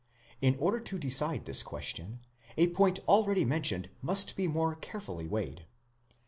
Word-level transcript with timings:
In 0.41 0.55
order 0.57 0.79
to 0.79 0.97
decide 0.97 1.45
this 1.45 1.61
question, 1.61 2.21
a 2.57 2.69
point 2.71 2.97
already 3.07 3.45
mentioned 3.45 3.91
must 4.01 4.35
be 4.35 4.47
more 4.47 4.73
carefully 4.73 5.27
weighed. 5.27 5.67